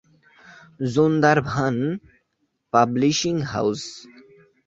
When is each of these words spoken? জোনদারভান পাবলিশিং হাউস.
জোনদারভান 0.93 1.75
পাবলিশিং 2.73 3.35
হাউস. 3.51 3.81